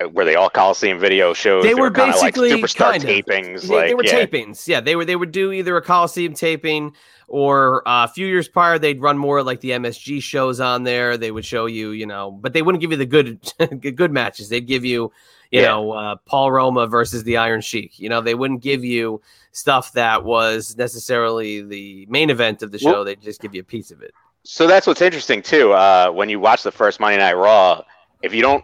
[0.08, 1.62] were they all Coliseum video shows?
[1.62, 3.10] They, they were, basically like superstar kind of.
[3.10, 3.62] tapings.
[3.62, 4.26] They, like, they were yeah.
[4.26, 4.68] tapings.
[4.68, 5.04] Yeah, they were.
[5.04, 6.94] They would do either a Coliseum taping
[7.32, 11.16] or uh, a few years prior they'd run more like the MSG shows on there.
[11.16, 13.40] They would show you, you know, but they wouldn't give you the good
[13.96, 14.50] good matches.
[14.50, 15.10] They'd give you,
[15.50, 15.68] you yeah.
[15.68, 17.98] know, uh, Paul Roma versus the Iron Sheik.
[17.98, 22.78] You know, they wouldn't give you stuff that was necessarily the main event of the
[22.78, 22.92] show.
[22.92, 24.12] Well, They'd just give you a piece of it.
[24.44, 25.72] So that's what's interesting too.
[25.72, 27.82] Uh, when you watch the first Monday Night Raw,
[28.20, 28.62] if you don't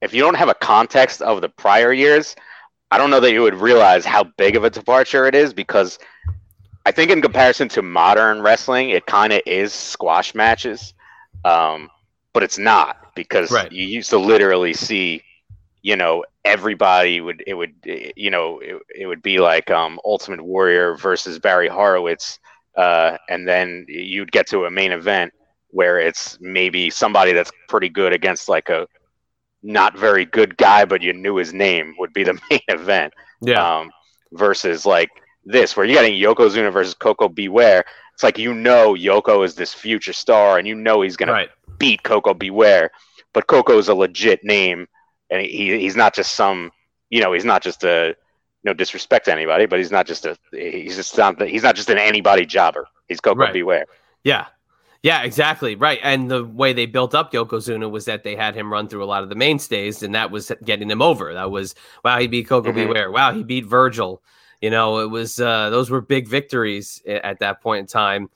[0.00, 2.34] if you don't have a context of the prior years,
[2.90, 6.00] I don't know that you would realize how big of a departure it is because
[6.86, 10.92] I think in comparison to modern wrestling, it kind of is squash matches,
[11.44, 11.90] um,
[12.32, 13.72] but it's not because right.
[13.72, 15.22] you used to literally see,
[15.82, 20.42] you know, everybody would it would you know it, it would be like um, Ultimate
[20.42, 22.38] Warrior versus Barry Horowitz
[22.76, 25.32] uh, and then you'd get to a main event
[25.68, 28.86] where it's maybe somebody that's pretty good against like a
[29.62, 33.12] not very good guy, but you knew his name would be the main event.
[33.40, 33.78] Yeah.
[33.78, 33.90] Um,
[34.32, 35.10] versus like
[35.44, 37.48] this, where you're getting Yokozuna versus Koko B.
[37.48, 37.84] Ware.
[38.12, 41.50] It's like you know Yoko is this future star, and you know he's gonna right.
[41.78, 42.50] beat Koko B.
[42.50, 42.90] Ware.
[43.32, 44.86] But Koko is a legit name,
[45.30, 46.70] and he he's not just some
[47.10, 48.16] you know he's not just a
[48.62, 51.90] no disrespect to anybody, but he's not just a he's just not he's not just
[51.90, 52.86] an anybody jobber.
[53.08, 53.52] He's Koko right.
[53.52, 53.62] B.
[53.62, 53.86] Ware.
[54.22, 54.46] Yeah.
[55.02, 55.74] Yeah, exactly.
[55.74, 56.00] Right.
[56.02, 59.06] And the way they built up Yokozuna was that they had him run through a
[59.06, 61.34] lot of the mainstays, and that was getting him over.
[61.34, 62.78] That was wow, he beat Koko mm-hmm.
[62.78, 62.86] B.
[62.86, 63.10] Ware.
[63.10, 64.22] Wow, he beat Virgil.
[64.60, 68.30] You know, it was uh, those were big victories at that point in time.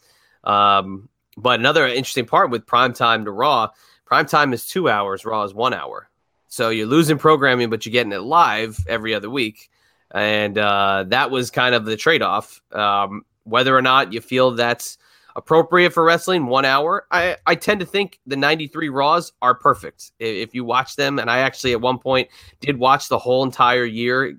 [0.45, 3.69] Um, but another interesting part with prime time to Raw,
[4.05, 6.09] prime time is two hours, Raw is one hour.
[6.49, 9.71] So you're losing programming, but you're getting it live every other week
[10.13, 12.63] and uh, that was kind of the trade-off.
[12.73, 14.99] Um, whether or not you feel that's
[15.37, 20.13] appropriate for wrestling, one hour, I, I tend to think the 93 Raws are perfect.
[20.19, 22.29] If you watch them, and I actually at one point
[22.61, 24.39] did watch the whole entire year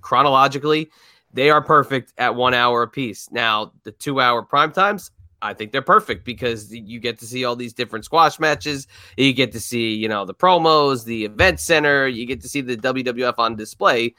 [0.00, 0.90] chronologically,
[1.32, 3.28] they are perfect at one hour apiece.
[3.30, 5.10] Now, the two hour prime times,
[5.42, 8.86] I think they're perfect because you get to see all these different squash matches.
[9.16, 12.08] You get to see, you know, the promos, the event center.
[12.08, 14.14] You get to see the WWF on display.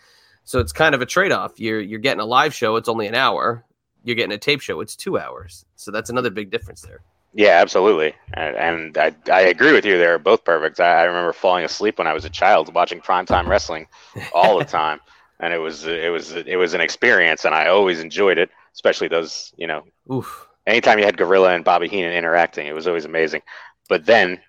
[0.47, 1.59] So it's kind of a trade off.
[1.59, 3.65] You're you're getting a live show, it's only an hour.
[4.05, 5.65] You're getting a tape show, it's two hours.
[5.75, 7.01] So that's another big difference there.
[7.33, 9.97] Yeah, absolutely, and, and I, I agree with you.
[9.97, 10.79] They're both perfect.
[10.79, 13.87] I, I remember falling asleep when I was a child watching primetime wrestling
[14.33, 15.01] all the time,
[15.39, 19.07] and it was it was it was an experience, and I always enjoyed it, especially
[19.07, 19.83] those you know.
[20.11, 20.47] Oof.
[20.65, 23.41] Anytime you had Gorilla and Bobby Heenan interacting, it was always amazing.
[23.87, 24.41] But then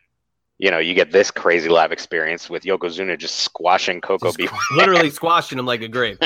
[0.59, 4.49] you know, you get this crazy live experience with Yokozuna just squashing Koko B.
[4.77, 6.21] literally squashing him like a grape.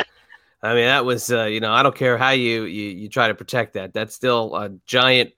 [0.62, 3.28] I mean, that was, uh, you know, I don't care how you, you you try
[3.28, 3.92] to protect that.
[3.92, 5.32] That's still a giant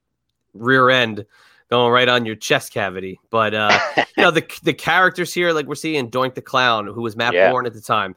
[0.52, 1.26] rear end
[1.70, 3.18] going right on your chest cavity.
[3.30, 3.78] But uh,
[4.16, 7.34] you know, the the characters here, like we're seeing Doink the Clown, who was Matt
[7.34, 7.50] yeah.
[7.50, 8.14] Borne at the time,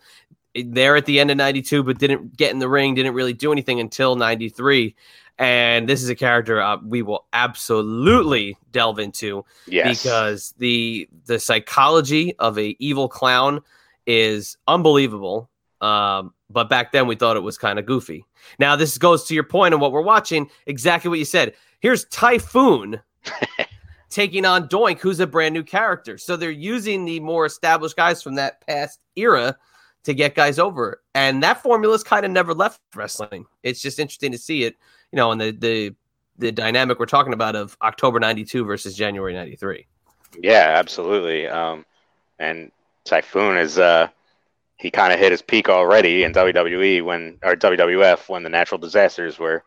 [0.65, 3.51] there at the end of '92, but didn't get in the ring, didn't really do
[3.51, 4.95] anything until '93
[5.39, 10.01] and this is a character uh, we will absolutely delve into yes.
[10.01, 13.61] because the the psychology of a evil clown
[14.05, 15.49] is unbelievable.
[15.79, 18.25] Um, but back then we thought it was kind of goofy.
[18.57, 21.53] Now this goes to your point on what we're watching exactly what you said.
[21.81, 22.99] Here's typhoon
[24.09, 26.17] taking on doink who's a brand new character.
[26.17, 29.55] So they're using the more established guys from that past era
[30.07, 34.31] to get guys over and that formula's kind of never left wrestling it's just interesting
[34.31, 34.75] to see it
[35.11, 35.95] you know, and the the
[36.37, 39.87] the dynamic we're talking about of October '92 versus January '93.
[40.41, 41.47] Yeah, absolutely.
[41.47, 41.85] Um,
[42.39, 42.71] and
[43.05, 44.09] Typhoon is uh,
[44.77, 48.77] he kind of hit his peak already in WWE when or WWF when the Natural
[48.77, 49.63] Disasters were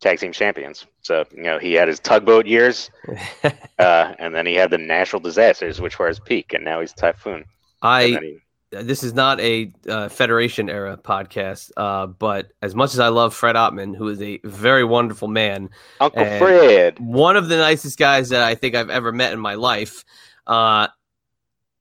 [0.00, 0.86] tag team champions.
[1.02, 2.90] So you know he had his tugboat years,
[3.78, 6.92] uh, and then he had the Natural Disasters, which were his peak, and now he's
[6.92, 7.44] Typhoon.
[7.80, 8.40] I
[8.82, 13.34] this is not a uh, Federation era podcast, uh, but as much as I love
[13.34, 18.30] Fred Ottman, who is a very wonderful man, Uncle Fred, one of the nicest guys
[18.30, 20.04] that I think I've ever met in my life,
[20.46, 20.88] uh,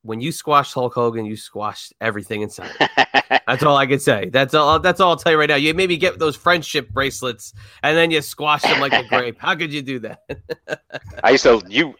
[0.03, 2.71] when you squashed Hulk Hogan, you squashed everything inside.
[3.47, 4.29] that's all I can say.
[4.29, 4.79] That's all.
[4.79, 5.55] That's all I'll tell you right now.
[5.55, 9.37] You maybe get those friendship bracelets, and then you squash them like a grape.
[9.39, 10.19] How could you do that?
[11.23, 11.95] I used to you.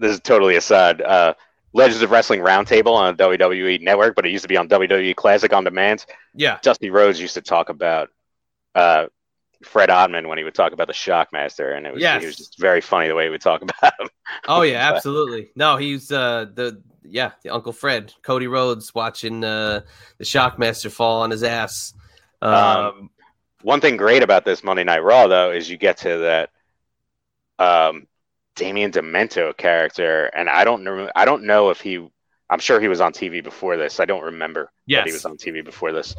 [0.00, 1.02] This is totally aside.
[1.72, 5.14] Legends of Wrestling Roundtable on the WWE Network, but it used to be on WWE
[5.14, 6.04] Classic on Demand.
[6.34, 8.10] Yeah, Dusty Rhodes used to talk about
[8.74, 9.06] uh,
[9.62, 12.20] Fred Ottman when he would talk about the Shockmaster, and it was Yes.
[12.22, 14.08] he was just very funny the way he would talk about him.
[14.48, 15.50] Oh yeah, absolutely.
[15.54, 19.82] No, he's uh the yeah, the Uncle Fred, Cody Rhodes watching uh
[20.18, 21.94] the Shockmaster fall on his ass.
[22.42, 23.10] Um, Um,
[23.62, 26.50] One thing great about this Monday Night Raw, though, is you get to that
[27.58, 28.06] um,
[28.56, 31.10] Damien Demento character, and I don't know.
[31.16, 32.06] I don't know if he.
[32.50, 34.00] I'm sure he was on TV before this.
[34.00, 34.70] I don't remember
[35.02, 36.14] that he was on TV before this,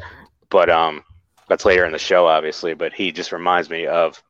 [0.50, 1.04] but um,
[1.48, 2.74] that's later in the show, obviously.
[2.74, 4.22] But he just reminds me of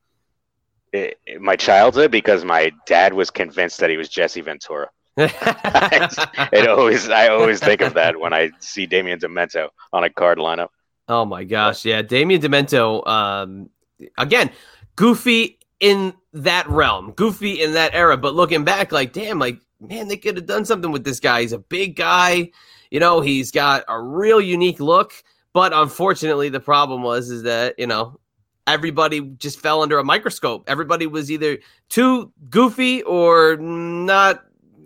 [0.93, 4.89] it, it- my childhood because my dad was convinced that he was Jesse Ventura.
[5.17, 10.39] It always, I always think of that when I see Damien Demento on a card
[10.39, 10.69] lineup.
[11.09, 13.07] oh my gosh, yeah, Damien Demento.
[13.07, 13.71] Um,
[14.19, 14.51] again,
[14.97, 18.17] goofy in that realm, goofy in that era.
[18.17, 21.43] But looking back, like damn, like man, they could have done something with this guy.
[21.43, 22.53] He's a big guy,
[22.91, 23.21] you know.
[23.21, 25.13] He's got a real unique look.
[25.53, 28.21] But unfortunately, the problem was is that you know
[28.67, 30.65] everybody just fell under a microscope.
[30.69, 34.45] Everybody was either too goofy or not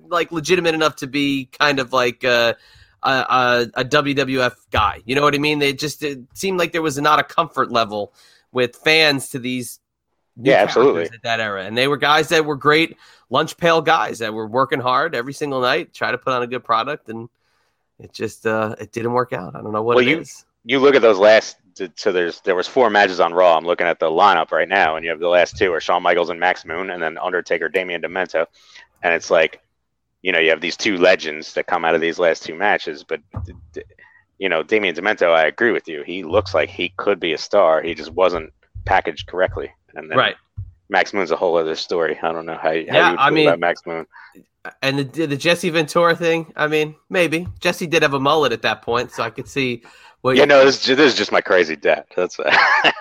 [0.09, 2.57] like legitimate enough to be kind of like a,
[3.03, 5.03] a, a WWF guy.
[5.05, 5.59] You know what I mean?
[5.59, 8.15] They just it seemed like there was not a comfort level
[8.51, 9.79] with fans to these.
[10.41, 11.05] Yeah, absolutely.
[11.05, 12.97] At that era, and they were guys that were great
[13.31, 16.47] lunch pail guys that were working hard every single night, try to put on a
[16.47, 17.29] good product, and
[17.99, 19.57] it just uh, it didn't work out.
[19.57, 20.45] I don't know what Well, it you- is.
[20.65, 21.57] you look at those last
[21.95, 23.57] so there's there was four matches on Raw.
[23.57, 26.03] I'm looking at the lineup right now, and you have the last two are Shawn
[26.03, 28.47] Michaels and Max Moon, and then Undertaker, Damien Demento,
[29.03, 29.61] and it's like,
[30.23, 33.05] you know, you have these two legends that come out of these last two matches,
[33.05, 33.21] but
[34.39, 36.03] you know, Damien Demento, I agree with you.
[36.03, 37.83] He looks like he could be a star.
[37.83, 38.53] He just wasn't
[38.85, 40.37] packaged correctly, and then Right.
[40.89, 42.17] Max Moon's a whole other story.
[42.23, 44.07] I don't know how, how Yeah, you I mean- about Max Moon.
[44.83, 48.63] And the the Jesse Ventura thing, I mean, maybe Jesse did have a mullet at
[48.63, 49.85] that point, so I could see.
[50.25, 52.05] Well, Yeah, no, this, this is just my crazy dad.
[52.17, 52.37] That's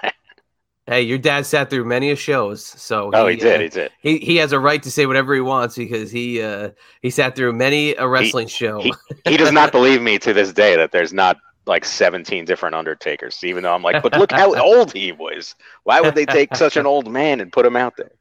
[0.87, 3.91] hey, your dad sat through many of shows, so oh, he did, uh, he did.
[3.99, 6.69] he he has a right to say whatever he wants because he uh
[7.01, 8.79] he sat through many a wrestling show.
[8.81, 8.93] he-
[9.25, 13.43] he does not believe me to this day that there's not like 17 different undertakers
[13.43, 16.77] even though i'm like but look how old he was why would they take such
[16.77, 18.11] an old man and put him out there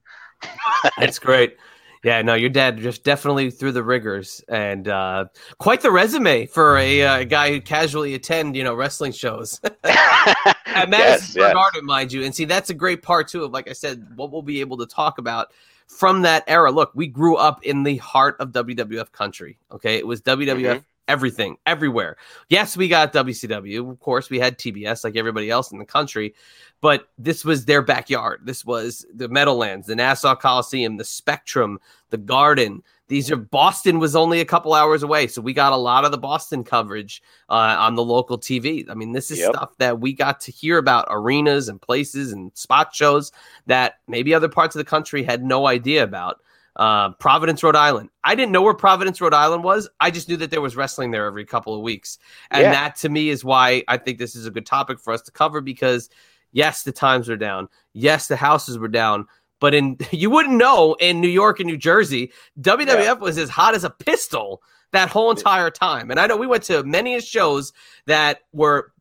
[0.99, 1.57] That's great.
[2.03, 5.25] Yeah, no, your dad just definitely through the rigors and uh,
[5.57, 10.91] quite the resume for a uh, guy who casually attend, you know, wrestling shows at
[10.91, 11.55] Madison yes, Square yes.
[11.55, 12.23] Garden, mind you.
[12.23, 14.77] And see, that's a great part too of, like I said, what we'll be able
[14.79, 15.55] to talk about
[15.87, 16.71] from that era.
[16.71, 19.57] Look, we grew up in the heart of WWF country.
[19.73, 20.85] Okay, it was WWF Mhm.
[21.09, 22.17] Everything, everywhere.
[22.49, 23.91] Yes, we got WCW.
[23.91, 26.35] Of course, we had TBS like everybody else in the country,
[26.81, 28.41] but this was their backyard.
[28.45, 31.79] This was the Meadowlands, the Nassau Coliseum, the Spectrum,
[32.11, 32.83] the Garden.
[33.09, 36.11] These are Boston was only a couple hours away, so we got a lot of
[36.11, 38.89] the Boston coverage uh, on the local TV.
[38.91, 39.55] I mean, this is Yep.
[39.55, 43.31] stuff that we got to hear about arenas and places and spot shows
[43.67, 46.41] that maybe other parts of the country had no idea about.
[46.77, 48.11] Uh, Providence, Rhode Island.
[48.25, 49.89] I didn't know where Providence, Rhode Island was.
[50.01, 52.19] I just knew that there was wrestling there every couple of weeks.
[52.51, 52.71] And Yeah.
[52.73, 55.31] that to me is why I think this is a good topic for us to
[55.31, 56.11] cover because
[56.53, 57.69] yes, the times were down.
[57.93, 59.27] Yes, the houses were down.
[59.61, 63.75] But in you wouldn't know in New York and New Jersey, WWF was as hot
[63.75, 64.61] as a pistol
[64.95, 66.11] that whole entire time.
[66.11, 67.73] And I know we went to many shows
[68.07, 68.93] that were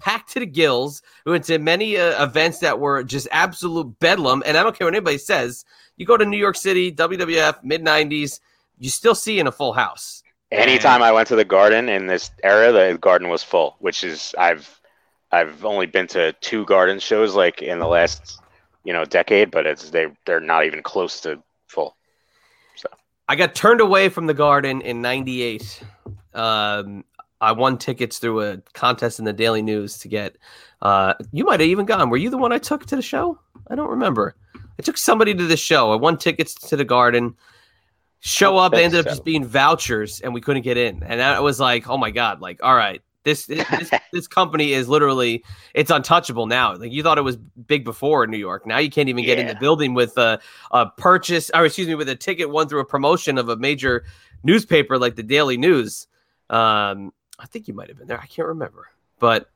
[0.00, 1.02] packed to the gills.
[1.24, 4.42] We went to many uh, events that were just absolute bedlam.
[4.46, 5.64] And I don't care what anybody says.
[5.96, 8.40] You go to New York City, WWF, mid '90s,
[8.78, 10.22] you still see in a full house.
[10.52, 14.32] anytime i went to the garden in this era the garden was full which is
[14.38, 14.80] i've
[15.32, 18.38] i've only been to two garden shows like in the last
[18.84, 21.95] you know decade but it's they they're not even close to full
[23.28, 25.82] I got turned away from the Garden in '98.
[26.34, 27.04] Um,
[27.40, 30.36] I won tickets through a contest in the Daily News to get.
[30.80, 32.10] Uh, you might have even gone.
[32.10, 33.38] Were you the one I took to the show?
[33.68, 34.36] I don't remember.
[34.78, 35.92] I took somebody to the show.
[35.92, 37.34] I won tickets to the Garden.
[38.20, 41.02] Show up, they ended up just being vouchers, and we couldn't get in.
[41.02, 43.02] And I was like, "Oh my god!" Like, all right,
[43.46, 45.42] this this this, company is literally
[45.74, 46.76] it's untouchable now.
[46.76, 48.64] Like you thought it was big before in New York.
[48.68, 50.38] Now you can't even get in the building with a,
[50.70, 54.04] a purchase, or excuse me, with a ticket won through a promotion of a major
[54.44, 56.06] newspaper like the Daily News.
[56.50, 58.20] Um, I think you might have been there.
[58.20, 58.86] I can't remember,
[59.18, 59.50] but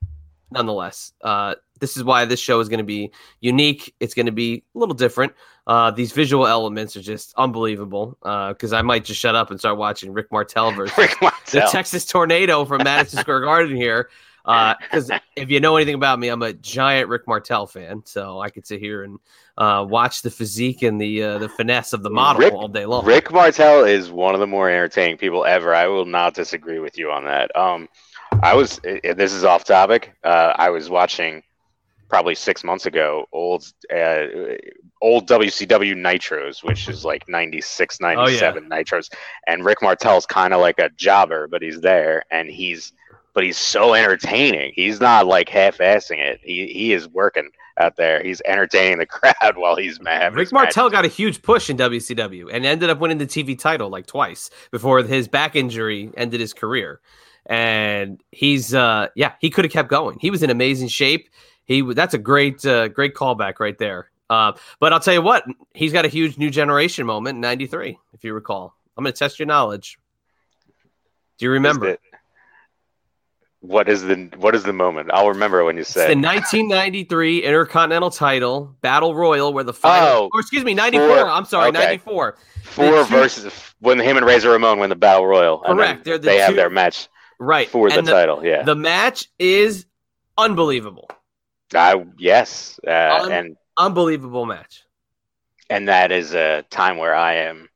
[0.51, 3.95] nonetheless, uh, this is why this show is going to be unique.
[4.01, 5.33] It's going to be a little different.
[5.71, 8.19] Uh, these visual elements are just unbelievable.
[8.23, 11.61] Because uh, I might just shut up and start watching Rick Martel versus Rick Martel.
[11.61, 14.11] the Texas Tornado from Madison Square Garden here.
[14.45, 18.41] Because uh, if you know anything about me, I'm a giant Rick Martel fan, so
[18.41, 19.21] I could sit here and
[19.59, 22.87] uh, watch the physique and the uh, the finesse of the model Rick, all day
[22.87, 23.05] long.
[23.05, 25.73] Rick Martel is one of the more entertaining people ever.
[25.73, 27.55] I will not disagree with you on that.
[27.55, 27.89] Um,
[28.43, 28.81] I was.
[28.83, 30.15] This is off topic.
[30.25, 31.45] Uh, I was watching
[32.11, 34.27] probably six months ago old uh,
[35.01, 38.83] old WCW Nitros, which is like 96, 97 oh, yeah.
[38.83, 39.11] Nitros,
[39.47, 42.93] and Rick Martel's kind of like a jobber, but he's there and he's
[43.33, 44.73] but he's so entertaining.
[44.75, 46.41] He's not like half-assing it.
[46.43, 48.23] He he is working out there.
[48.23, 50.35] He's entertaining the crowd while he's mad.
[50.35, 53.89] Rick Martel got a huge push in WCW and ended up winning the TV title
[53.89, 57.01] like twice before his back injury ended his career.
[57.47, 60.19] And he's uh yeah, he could have kept going.
[60.21, 61.29] He was in amazing shape.
[61.71, 64.11] He that's a great uh, great callback right there.
[64.29, 67.97] Uh, but I'll tell you what, he's got a huge new generation moment in '93,
[68.13, 68.75] if you recall.
[68.97, 69.97] I'm going to test your knowledge.
[71.39, 71.97] Do you remember?
[73.61, 75.11] what is the what is the moment?
[75.13, 80.09] I'll remember when you say it's the 1993 Intercontinental Title Battle Royal, where the final.
[80.09, 81.07] Oh, or excuse me, 94.
[81.07, 81.79] Four, I'm sorry, okay.
[81.79, 82.37] 94.
[82.65, 85.59] Four versus when him and Razor Ramon win the Battle Royal.
[85.59, 86.03] Correct.
[86.03, 87.09] The they two, have their match.
[87.39, 88.45] Right for the, the, title.
[88.45, 88.65] Yeah.
[88.65, 89.87] The match is
[90.37, 91.09] unbelievable.
[91.75, 94.85] Uh, yes, uh, Un- and unbelievable match.
[95.69, 97.69] And that is a time where I am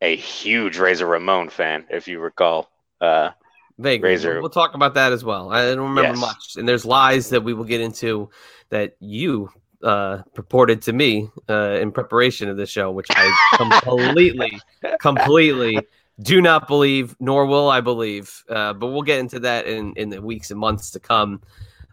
[0.00, 2.70] a huge Razor Ramon fan, if you recall.
[3.00, 3.30] Uh,
[3.78, 4.10] Vaguely.
[4.10, 4.40] Razor.
[4.40, 5.52] We'll talk about that as well.
[5.52, 6.20] I don't remember yes.
[6.20, 6.56] much.
[6.56, 8.30] And there's lies that we will get into
[8.68, 9.50] that you
[9.82, 14.60] uh, purported to me uh, in preparation of this show, which I completely,
[15.00, 15.78] completely
[16.20, 18.44] do not believe, nor will I believe.
[18.48, 21.42] Uh, but we'll get into that in, in the weeks and months to come.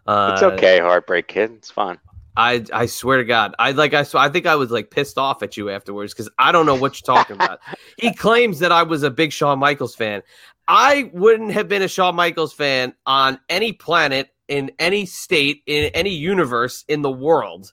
[0.06, 1.52] Uh, it's okay, heartbreak kid.
[1.52, 1.98] It's fine.
[2.36, 5.18] I I swear to God, I like I so I think I was like pissed
[5.18, 7.60] off at you afterwards because I don't know what you're talking about.
[7.98, 10.22] he claims that I was a big Shawn Michaels fan.
[10.66, 15.90] I wouldn't have been a Shawn Michaels fan on any planet, in any state, in
[15.94, 17.72] any universe in the world.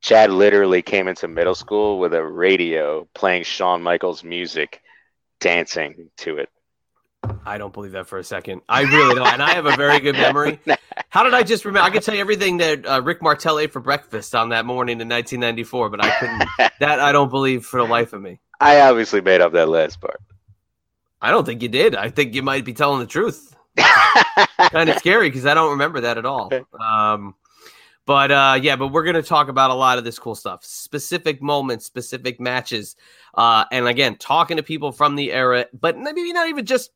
[0.00, 4.80] Chad literally came into middle school with a radio playing Shawn Michaels music,
[5.38, 6.48] dancing to it.
[7.44, 8.62] I don't believe that for a second.
[8.68, 9.26] I really don't.
[9.26, 10.60] And I have a very good memory.
[11.08, 11.86] How did I just remember?
[11.86, 15.00] I could tell you everything that uh, Rick Martel ate for breakfast on that morning
[15.00, 16.48] in 1994, but I couldn't.
[16.80, 18.40] that I don't believe for the life of me.
[18.60, 20.20] I obviously made up that last part.
[21.20, 21.94] I don't think you did.
[21.94, 23.56] I think you might be telling the truth.
[23.76, 26.50] kind of scary because I don't remember that at all.
[26.78, 27.34] Um,
[28.06, 30.64] but uh, yeah, but we're going to talk about a lot of this cool stuff,
[30.64, 32.96] specific moments, specific matches,
[33.34, 36.90] uh, and again, talking to people from the era, but maybe not even just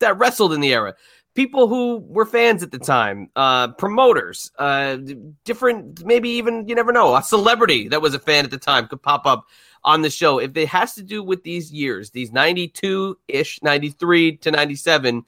[0.00, 0.94] that wrestled in the era.
[1.34, 4.98] People who were fans at the time, uh, promoters, uh,
[5.44, 8.86] different, maybe even you never know, a celebrity that was a fan at the time
[8.86, 9.46] could pop up
[9.82, 10.38] on the show.
[10.38, 15.24] If it has to do with these years, these 92 ish, 93 to 97,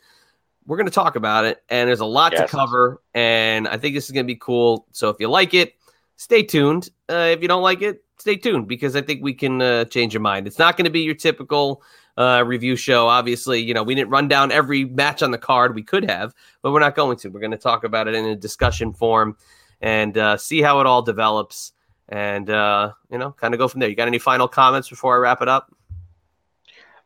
[0.67, 1.63] we're going to talk about it.
[1.69, 2.43] And there's a lot yes.
[2.43, 3.03] to cover.
[3.15, 4.87] And I think this is going to be cool.
[4.93, 5.75] So if you like it,
[6.17, 6.89] stay tuned.
[7.09, 10.15] Uh, if you don't like it, stay tuned because I think we can uh, change
[10.15, 10.47] your mind.
[10.47, 11.83] It's not going to be your typical
[12.17, 13.09] uh, review show.
[13.09, 15.75] Obviously, you know, we didn't run down every match on the card.
[15.75, 17.29] We could have, but we're not going to.
[17.29, 19.37] We're going to talk about it in a discussion form
[19.81, 21.73] and uh, see how it all develops
[22.09, 23.89] and uh, you know, kind of go from there.
[23.89, 25.75] You got any final comments before I wrap it up?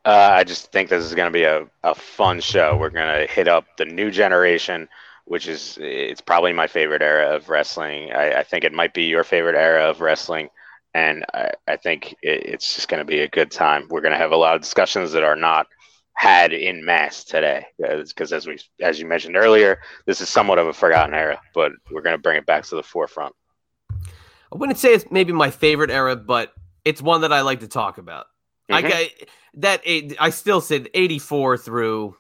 [0.04, 2.76] Uh, I just think this is going to be a, a fun show.
[2.76, 4.88] We're going to hit up the new generation,
[5.26, 8.12] which is it's probably my favorite era of wrestling.
[8.12, 10.48] I, I think it might be your favorite era of wrestling,
[10.94, 13.86] and I, I think it, it's just going to be a good time.
[13.90, 15.66] We're going to have a lot of discussions that are not
[16.14, 20.66] had in mass today, because as we as you mentioned earlier, this is somewhat of
[20.66, 23.34] a forgotten era, but we're going to bring it back to the forefront.
[24.52, 26.52] I wouldn't say it's maybe my favorite era, but
[26.84, 28.26] it's one that I like to talk about.
[28.70, 28.86] Mm-hmm.
[28.86, 29.10] I
[29.54, 29.82] that
[30.18, 32.16] I still said 84 through,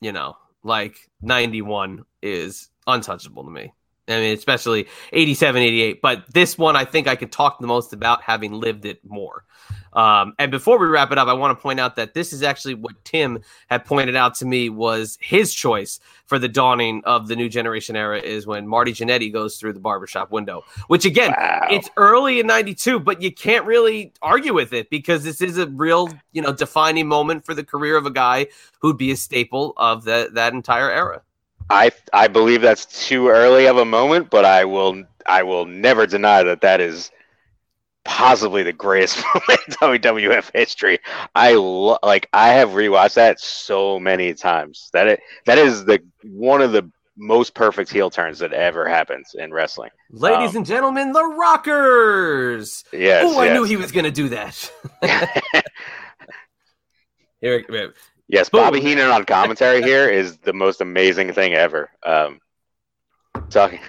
[0.00, 3.72] you know, like 91 is untouchable to me.
[4.08, 6.02] I mean, especially 87, 88.
[6.02, 9.44] But this one, I think I could talk the most about having lived it more.
[9.92, 12.42] Um, and before we wrap it up, I want to point out that this is
[12.42, 17.28] actually what Tim had pointed out to me was his choice for the dawning of
[17.28, 21.32] the new generation era is when Marty Jannetty goes through the barbershop window, which again,
[21.36, 21.66] wow.
[21.70, 25.66] it's early in 92, but you can't really argue with it because this is a
[25.66, 28.46] real, you know, defining moment for the career of a guy
[28.80, 31.22] who'd be a staple of that, that entire era.
[31.72, 36.06] I I believe that's too early of a moment, but I will I will never
[36.06, 37.10] deny that that is
[38.04, 40.98] possibly the greatest moment in WWF history.
[41.34, 44.90] I lo- like I have rewatched that so many times.
[44.92, 49.34] That it that is the one of the most perfect heel turns that ever happens
[49.38, 49.90] in wrestling.
[50.10, 52.84] Ladies Um, and gentlemen, the Rockers.
[52.92, 53.24] Yes.
[53.26, 53.54] oh, I yes.
[53.54, 54.72] knew he was going to do that.
[57.40, 57.64] Here.
[58.28, 58.62] Yes, Boom.
[58.62, 61.90] Bobby Heenan on commentary here is the most amazing thing ever.
[62.04, 62.40] Um,
[63.50, 63.80] talking,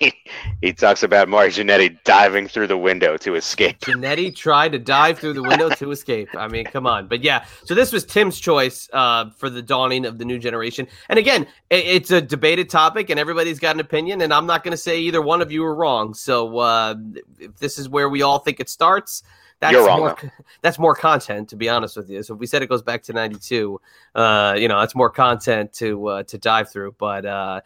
[0.60, 3.78] he talks about Mark Jannetty diving through the window to escape.
[3.80, 6.28] Jannetty tried to dive through the window to escape.
[6.36, 7.08] I mean, come on.
[7.08, 10.86] But yeah, so this was Tim's choice uh, for the dawning of the new generation.
[11.08, 14.20] And again, i- it's a debated topic, and everybody's got an opinion.
[14.20, 16.14] And I'm not going to say either one of you are wrong.
[16.14, 16.94] So uh,
[17.38, 19.22] if this is where we all think it starts,
[19.60, 20.16] that's You're wrong, more.
[20.62, 22.22] That's more content, to be honest with you.
[22.22, 23.80] So if we said it goes back to '92,
[24.14, 26.94] uh, you know, that's more content to uh, to dive through.
[26.98, 27.60] But uh,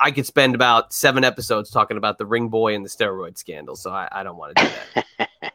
[0.00, 3.76] I could spend about seven episodes talking about the ring boy and the steroid scandal.
[3.76, 5.28] So I, I don't want to do that.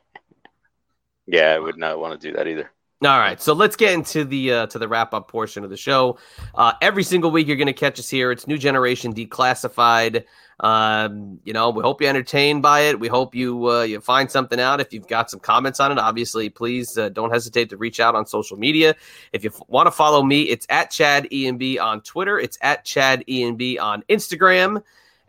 [1.26, 2.70] Yeah, I would not want to do that either.
[3.06, 5.76] All right, so let's get into the uh, to the wrap up portion of the
[5.76, 6.18] show.
[6.56, 8.32] Uh, every single week, you're going to catch us here.
[8.32, 10.24] It's New Generation Declassified.
[10.62, 13.00] Um, you know, we hope you're entertained by it.
[13.02, 14.80] We hope you uh, you find something out.
[14.80, 18.16] If you've got some comments on it, obviously, please uh, don't hesitate to reach out
[18.16, 18.96] on social media.
[19.34, 22.40] If you f- want to follow me, it's at Chad ENB on Twitter.
[22.40, 24.82] It's at Chad ENB on Instagram.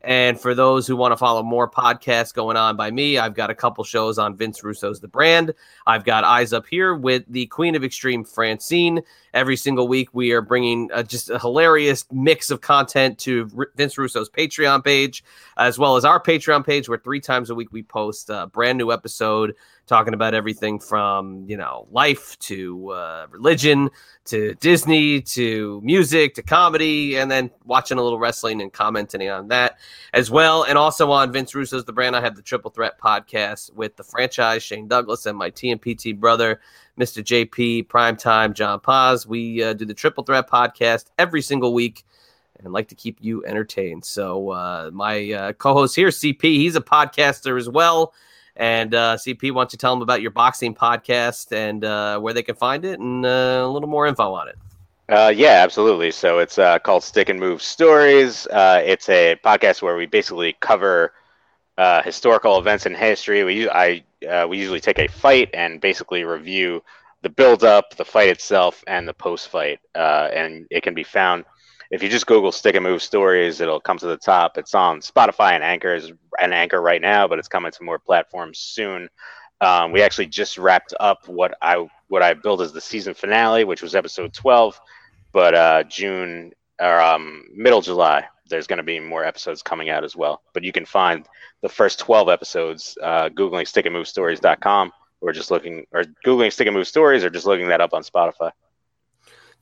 [0.05, 3.49] And for those who want to follow more podcasts going on by me, I've got
[3.49, 5.55] a couple shows on Vince Russo's The Brand.
[5.87, 9.01] I've got eyes up here with the Queen of Extreme, Francine.
[9.33, 13.71] Every single week, we are bringing uh, just a hilarious mix of content to R-
[13.77, 15.25] Vince Russo's Patreon page,
[15.57, 18.77] as well as our Patreon page, where three times a week we post a brand
[18.77, 19.55] new episode
[19.87, 23.91] talking about everything from you know life to uh, religion
[24.26, 29.49] to Disney to music to comedy, and then watching a little wrestling and commenting on
[29.49, 29.78] that
[30.12, 30.62] as well.
[30.64, 34.05] And also on Vince Russo's The Brand, I have the Triple Threat podcast with the
[34.05, 36.61] franchise, Shane Douglas, and my TMPT brother,
[36.99, 37.22] Mr.
[37.22, 39.26] JP, Primetime, John Paz.
[39.26, 42.05] We uh, do the Triple Threat podcast every single week
[42.62, 44.05] and like to keep you entertained.
[44.05, 48.14] So, uh, my uh, co host here, CP, he's a podcaster as well.
[48.57, 52.33] And uh, CP, why don't you tell them about your boxing podcast and uh, where
[52.33, 54.59] they can find it and uh, a little more info on it?
[55.09, 56.11] Uh, yeah, absolutely.
[56.11, 58.47] So it's uh, called Stick and Move Stories.
[58.47, 61.13] Uh, it's a podcast where we basically cover
[61.77, 63.45] uh, historical events in history.
[63.45, 66.83] We I uh, we usually take a fight and basically review
[67.23, 69.81] the build up, the fight itself, and the post fight.
[69.95, 71.45] Uh, and it can be found
[71.95, 74.59] if you just Google Stick and Move Stories, it'll come to the top.
[74.59, 78.01] It's on Spotify and Anchor is an Anchor right now, but it's coming to more
[78.01, 79.09] platforms soon.
[79.61, 83.62] Um, we actually just wrapped up what I what I billed as the season finale,
[83.62, 84.78] which was episode twelve.
[85.30, 90.03] But uh, June or um, middle July, there's going to be more episodes coming out
[90.03, 90.42] as well.
[90.53, 91.24] But you can find
[91.62, 94.90] the first twelve episodes uh, googling stickandmovestories.com
[95.20, 98.03] or just looking or googling stick and move stories or just looking that up on
[98.03, 98.51] Spotify.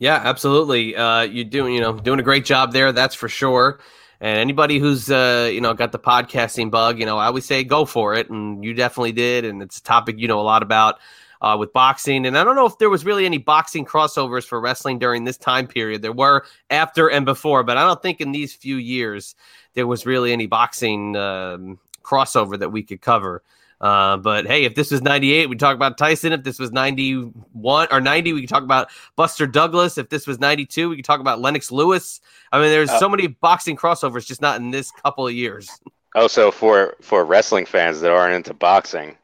[0.02, 0.96] Yeah, absolutely.
[0.96, 2.90] Uh, you're doing, you know, doing a great job there.
[2.90, 3.78] That's for sure.
[4.20, 7.62] And anybody who's, uh, you know, got the podcasting bug, you know, I always say
[7.62, 9.44] go for it, and you definitely did.
[9.44, 10.98] And it's a topic you know a lot about
[11.40, 12.26] uh, with boxing.
[12.26, 15.36] And I don't know if there was really any boxing crossovers for wrestling during this
[15.36, 16.02] time period.
[16.02, 19.36] There were after and before, but I don't think in these few years
[19.74, 23.44] there was really any boxing um, crossover that we could cover.
[23.82, 26.32] Uh, but hey, if this was 98, we talk about Tyson.
[26.32, 29.98] If this was 91 or 90, we could talk about Buster Douglas.
[29.98, 32.20] If this was 92, we could talk about Lennox Lewis.
[32.52, 35.68] I mean, there's Uh, so many boxing crossovers, just not in this couple of years.
[36.14, 39.16] Also, for for wrestling fans that aren't into boxing,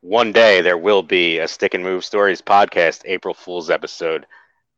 [0.00, 4.24] one day there will be a Stick and Move Stories podcast April Fool's episode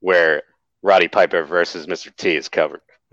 [0.01, 0.43] where
[0.83, 2.15] Roddy Piper versus Mr.
[2.17, 2.81] T is covered.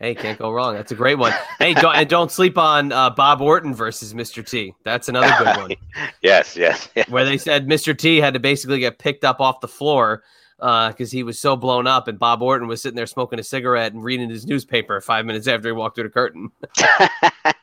[0.00, 0.74] hey, can't go wrong.
[0.74, 1.32] That's a great one.
[1.58, 4.44] Hey, don't, and don't sleep on uh, Bob Orton versus Mr.
[4.46, 4.74] T.
[4.82, 5.70] That's another good one.
[6.22, 7.08] yes, yes, yes.
[7.08, 7.96] where they said Mr.
[7.96, 10.24] T had to basically get picked up off the floor
[10.58, 13.92] because he was so blown up, and Bob Orton was sitting there smoking a cigarette
[13.92, 16.50] and reading his newspaper five minutes after he walked through the curtain.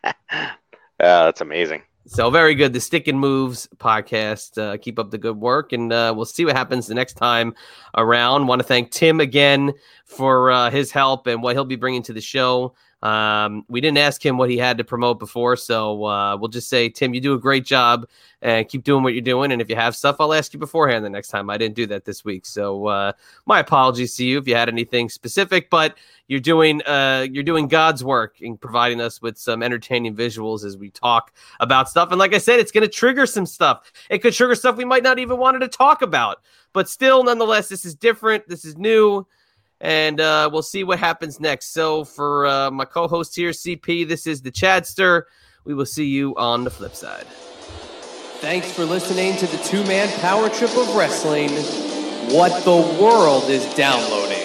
[0.04, 0.14] uh,
[1.00, 1.82] that's amazing.
[2.10, 2.72] So very good.
[2.72, 4.58] The Stick and Moves podcast.
[4.58, 7.54] Uh, keep up the good work, and uh, we'll see what happens the next time
[7.98, 8.48] around.
[8.48, 9.74] Want to thank Tim again
[10.06, 12.74] for uh, his help and what he'll be bringing to the show.
[13.04, 16.68] Um, we didn't ask him what he had to promote before, so uh, we'll just
[16.68, 18.08] say, Tim, you do a great job,
[18.42, 19.52] and keep doing what you're doing.
[19.52, 21.50] And if you have stuff, I'll ask you beforehand the next time.
[21.50, 23.12] I didn't do that this week, so uh,
[23.46, 25.96] my apologies to you if you had anything specific, but
[26.28, 30.76] you're doing uh, you're doing God's work in providing us with some entertaining visuals as
[30.76, 32.10] we talk about stuff.
[32.12, 33.92] And like I said, it's going to trigger some stuff.
[34.10, 36.42] It could trigger stuff we might not even wanted to talk about,
[36.74, 38.48] but still, nonetheless, this is different.
[38.48, 39.26] This is new
[39.82, 41.74] and uh, we'll see what happens next.
[41.74, 45.24] So, for uh, my co host here, CP, this is the Chadster.
[45.66, 47.26] We will see you on the flip side.
[48.40, 51.50] Thanks for listening to the two man power trip of wrestling.
[52.34, 54.37] What the world is downloading.